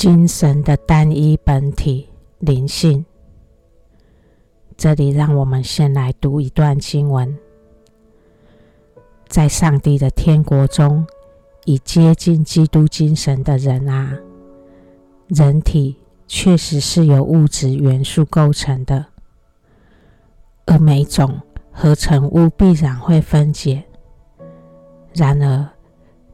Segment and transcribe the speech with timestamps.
[0.00, 3.04] 精神的单一本体灵性。
[4.74, 7.36] 这里，让我们先来读一段经文：
[9.28, 11.06] 在上帝的天国中，
[11.66, 14.18] 已接近基督精神的人啊，
[15.28, 15.96] 人体
[16.26, 19.04] 确实是由物质元素构成的，
[20.64, 21.38] 而每种
[21.70, 23.84] 合成物必然会分解。
[25.12, 25.68] 然而，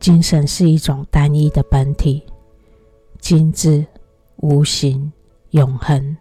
[0.00, 2.24] 精神是一种单一的本体，
[3.22, 3.86] 精致、
[4.36, 5.10] 无形、
[5.52, 6.14] 永恒。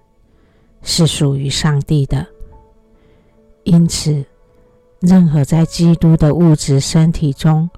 [0.84, 2.26] 是属于上帝的，
[3.66, 4.26] 因此，
[5.00, 7.70] 任何在基督的物质身体中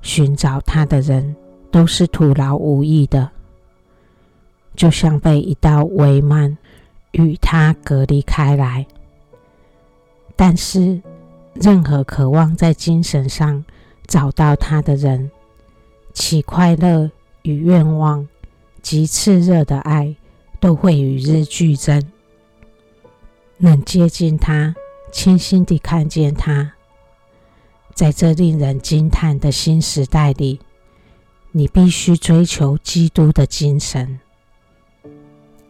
[0.00, 1.34] 寻找他的人，
[1.72, 3.28] 都是徒劳无益的，
[4.76, 6.56] 就像被一道帷幔
[7.10, 8.86] 与他隔离开来。
[10.36, 11.02] 但是，
[11.54, 13.64] 任何渴望在精神上
[14.06, 15.28] 找到他的人，
[16.12, 17.10] 其快乐
[17.42, 18.24] 与愿望
[18.82, 20.14] 及炽热的爱，
[20.60, 22.02] 都会与日俱增。
[23.58, 24.74] 能接近他，
[25.12, 26.72] 清晰地看见他，
[27.94, 30.58] 在这令人惊叹的新时代里，
[31.52, 34.18] 你必须追求基督的精神。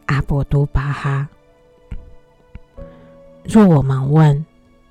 [0.06, 1.28] 阿博都巴哈。
[3.44, 4.44] 若我们问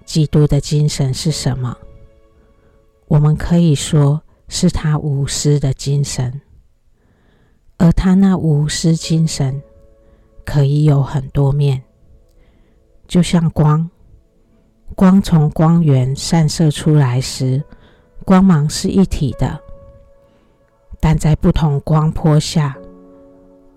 [0.06, 1.78] 基督的精神是什么，
[3.08, 6.42] 我们可以说是他无私的精神，
[7.82, 9.60] 而他那无私精神
[10.46, 11.82] 可以有很多面。
[13.08, 13.90] 就像光，
[14.96, 17.64] 光从光源散射出来时，
[18.24, 19.60] 光芒是一体的。
[21.00, 22.78] 但在不同光波下，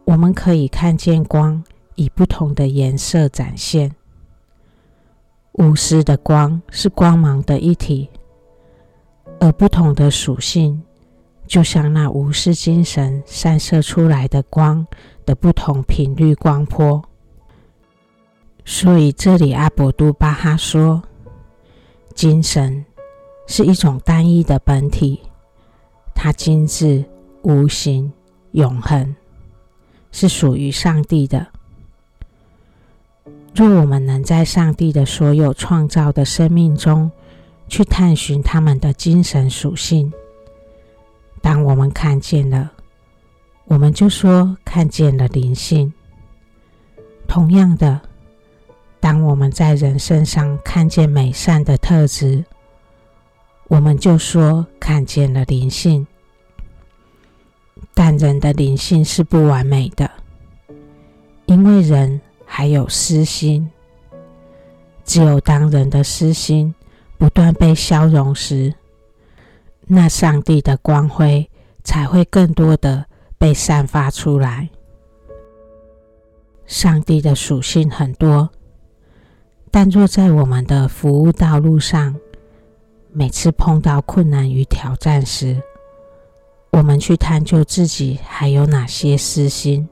[0.05, 3.91] 我们可以看见光以不同的颜色展现。
[5.53, 8.11] 无私的光是光芒的一体，
[9.41, 10.83] 而不同的属性，
[11.47, 14.87] 就像那无私精神散射出来的光
[15.27, 17.03] 的不同频率光波。
[18.65, 21.03] 所以，这里阿博杜巴哈说，
[22.15, 22.85] 精神
[23.47, 25.21] 是一种单一的本体，
[26.15, 27.05] 它精致、
[27.43, 28.11] 无形、
[28.53, 29.15] 永恒，
[30.11, 31.47] 是属于上帝的。
[33.55, 37.11] 若我们能在上帝的所有创造的生命中
[37.69, 40.13] 去探寻他们的精神属性，
[41.45, 42.73] 当我们看见了，
[43.67, 45.93] 我们就说看见了灵性。
[47.29, 48.01] 同样的。
[48.99, 52.43] 当我们在人身上看见美善的特质，
[53.69, 56.07] 我们就说看见了灵性。
[57.93, 60.11] 但人的灵性是不完美的，
[61.45, 63.71] 因为人还有私心。
[65.05, 66.75] 只有当人的私心
[67.19, 68.75] 不断被消融时，
[69.87, 71.49] 那上帝的光辉
[71.83, 73.05] 才会更多的
[73.39, 74.69] 被散发出来。
[76.67, 78.51] 上帝的属性很多。
[79.71, 82.15] 但若在我们的服务道路上，
[83.13, 85.61] 每次碰到困难与挑战时，
[86.71, 89.89] 我们去探究自己还有哪些私心，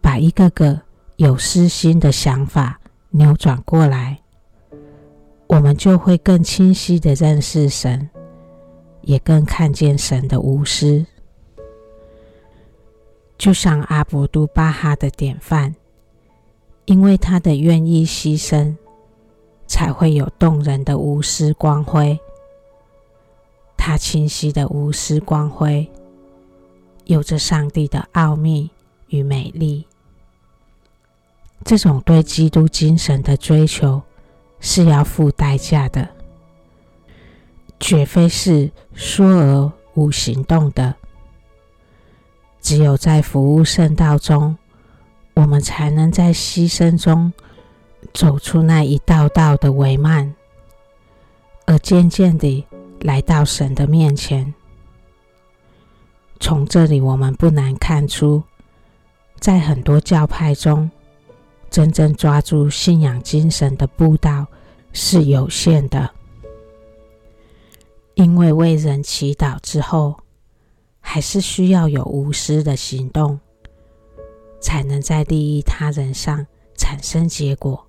[0.00, 0.80] 把一个个
[1.16, 2.78] 有私心的想法
[3.10, 4.20] 扭转过来，
[5.48, 8.08] 我们就会更清晰的认识神，
[9.02, 11.04] 也更看见神的无私。
[13.38, 15.74] 就像阿博都巴哈的典范。
[16.86, 18.74] 因为他的愿意牺牲，
[19.68, 22.18] 才会有动人的无私光辉。
[23.76, 25.88] 他清晰的无私光辉，
[27.04, 28.68] 有着上帝的奥秘
[29.06, 29.86] 与美丽。
[31.64, 34.02] 这种对基督精神的追求
[34.58, 36.08] 是要付代价的，
[37.80, 40.94] 绝非是说而无行动的。
[42.60, 44.56] 只有在服务圣道中。
[45.34, 47.32] 我们才能在牺牲中
[48.12, 50.34] 走出那一道道的帷幔，
[51.64, 52.66] 而渐渐地
[53.00, 54.52] 来到神的面前。
[56.38, 58.42] 从这里，我们不难看出，
[59.38, 60.90] 在很多教派中，
[61.70, 64.46] 真正抓住信仰精神的步道
[64.92, 66.10] 是有限的，
[68.22, 70.14] 因为为人祈祷之后，
[71.00, 73.40] 还是需要有无私的行动。
[74.60, 76.46] 才能在利益他人上
[76.76, 77.82] 产生结果。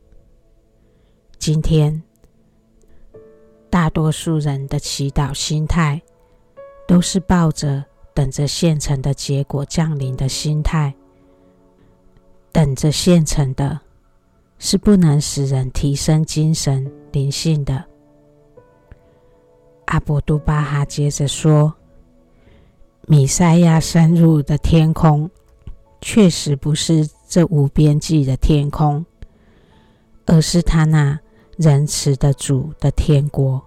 [1.38, 2.02] 今天，
[3.70, 6.02] 大多数人的祈祷心态，
[6.88, 7.84] 都是抱着
[8.14, 10.96] 等着现成的结果降临的心态。
[12.54, 13.78] 等着现成的，
[14.58, 17.91] 是不能使人提升精神灵性的。
[19.92, 21.74] 阿博都巴哈接着说
[23.08, 25.30] ：“米塞亚深入的天空。”
[26.00, 29.06] 确实不是这无边际的天空，
[30.26, 31.20] 而是他那
[31.58, 33.62] 仁慈的主的天国。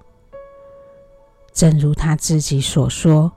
[1.53, 3.31] 正如他自己所说：“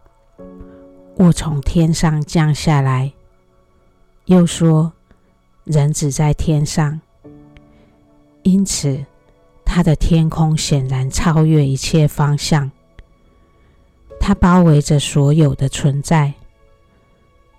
[1.15, 3.11] 我从天上降下来。”
[4.25, 4.91] 又说
[5.65, 6.99] ：“人只在天上。”
[8.43, 9.05] 因此，
[9.63, 12.71] 他的天空显然超越一切方向，
[14.27, 16.33] 它包围着所有的存在。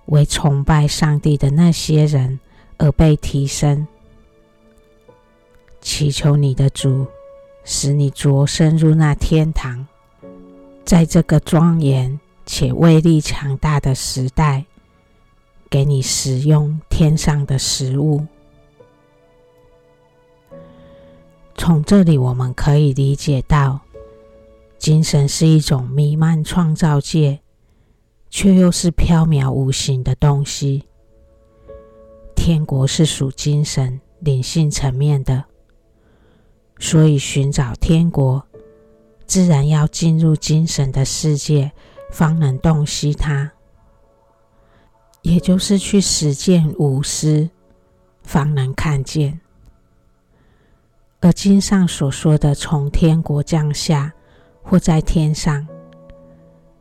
[0.04, 2.38] 为崇拜上帝的那些人
[2.76, 3.88] 而被提升，
[5.80, 7.06] 祈求你的主
[7.64, 9.86] 使你着身入那天堂，
[10.84, 14.66] 在这个庄严且威力强大的时代，
[15.70, 18.26] 给你食用天上的食物。
[21.56, 23.80] 从这里我们可以理解到，
[24.78, 27.40] 精神是一种弥漫创造界。
[28.30, 30.84] 却又是飘渺无形的东西。
[32.36, 35.44] 天国是属精神灵性层面的，
[36.78, 38.46] 所以寻找天国，
[39.26, 41.72] 自然要进入精神的世界，
[42.10, 43.50] 方能洞悉它。
[45.22, 47.48] 也就是去实践无私，
[48.22, 49.40] 方能看见。
[51.20, 54.14] 而经上所说的从天国降下，
[54.68, 55.66] 或在天上。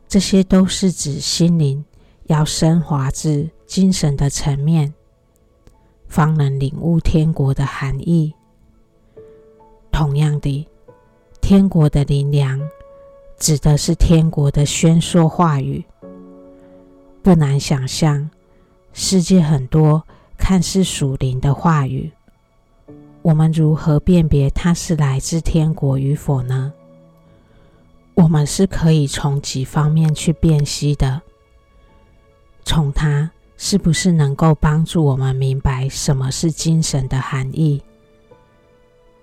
[0.06, 1.84] 这些都是指心灵
[2.24, 4.92] 要升华至精神的层面，
[6.06, 8.34] 方能领悟天国的含义。
[9.90, 10.66] 同样的，
[11.40, 12.60] 天国的灵粮
[13.38, 15.84] 指的是天国的宣说话语。
[17.22, 18.30] 不难想象，
[18.92, 20.02] 世界很多
[20.38, 22.10] 看似属灵的话语，
[23.20, 26.72] 我们如何辨别它是来自天国与否呢？
[28.18, 31.22] 我们是可以从几方面去辨析的：
[32.64, 37.80] 从它是不是能够帮助我们明白什么是精神的含义；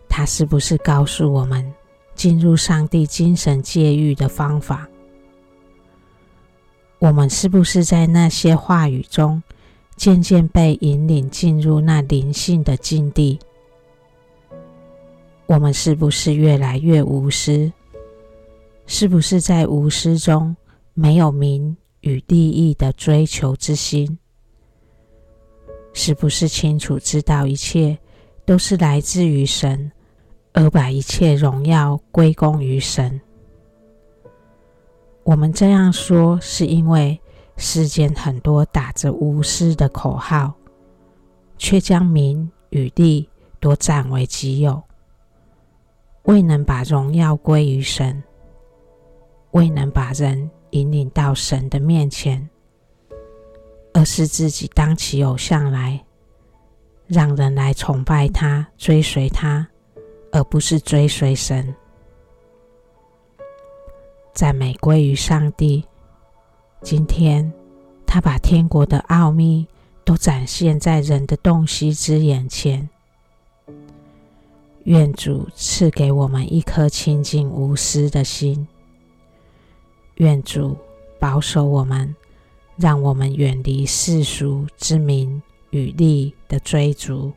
[0.08, 1.74] 它是不是告诉我们
[2.16, 4.88] 进入上帝精神界域的方法；
[7.00, 9.44] 我们是不是在那些话语中
[9.98, 13.38] 渐渐被引领进入那灵性的境地；
[15.48, 17.70] 我们是不是越来越无私？
[18.88, 20.56] 是不是在无私中
[20.94, 24.18] 没有名与利益的追求之心？
[25.94, 27.98] 是不是清楚知道一切
[28.46, 29.92] 都是来自于神，
[30.54, 33.20] 而把一切荣耀归功于神？
[35.24, 37.20] 我们这样说，是因为
[37.58, 40.54] 世间很多打着无私的口号，
[41.58, 43.28] 却将名与利
[43.60, 44.84] 都占为己有，
[46.26, 48.22] 未能把荣耀归于神。
[49.56, 52.50] 未能把人引领到神的面前，
[53.94, 56.04] 而是自己当起偶像来，
[57.08, 59.66] 让人来崇拜他、追随他，
[60.34, 61.74] 而不是追随神。
[64.34, 65.86] 赞美归于上帝。
[66.82, 67.50] 今天，
[68.06, 69.66] 他把天国的奥秘
[70.04, 72.90] 都展现在人的洞悉之眼前。
[74.84, 78.68] 愿主赐给我们一颗清净无私的心。
[80.16, 80.78] 愿主
[81.20, 82.16] 保守我们，
[82.78, 85.42] 让我们远离世俗之名
[85.72, 87.34] 与利的追逐。